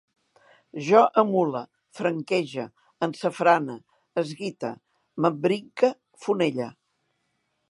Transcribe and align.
Jo 0.85 1.01
emule, 1.21 1.61
franquege, 1.99 2.65
ensafrane, 3.09 3.77
esguite, 4.23 4.75
m'embrinque, 5.23 5.95
fonelle 6.27 6.75